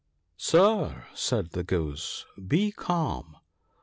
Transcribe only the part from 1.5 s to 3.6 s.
the Goose," be calm